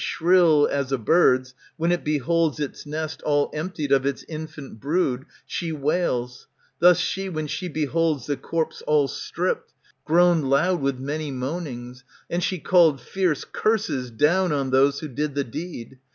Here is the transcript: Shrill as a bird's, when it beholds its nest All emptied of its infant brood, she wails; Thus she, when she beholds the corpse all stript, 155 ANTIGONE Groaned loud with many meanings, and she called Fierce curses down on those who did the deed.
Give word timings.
Shrill 0.03 0.65
as 0.71 0.91
a 0.91 0.97
bird's, 0.97 1.53
when 1.77 1.91
it 1.91 2.03
beholds 2.03 2.59
its 2.59 2.87
nest 2.87 3.21
All 3.21 3.51
emptied 3.53 3.91
of 3.91 4.03
its 4.03 4.23
infant 4.27 4.79
brood, 4.79 5.25
she 5.45 5.71
wails; 5.71 6.47
Thus 6.79 6.97
she, 6.97 7.29
when 7.29 7.45
she 7.45 7.67
beholds 7.67 8.25
the 8.25 8.35
corpse 8.35 8.81
all 8.87 9.07
stript, 9.07 9.71
155 10.07 10.07
ANTIGONE 10.07 10.15
Groaned 10.15 10.49
loud 10.49 10.81
with 10.81 10.99
many 10.99 11.29
meanings, 11.29 12.03
and 12.31 12.43
she 12.43 12.57
called 12.57 12.99
Fierce 12.99 13.45
curses 13.45 14.09
down 14.09 14.51
on 14.51 14.71
those 14.71 15.01
who 15.01 15.07
did 15.07 15.35
the 15.35 15.43
deed. 15.43 15.99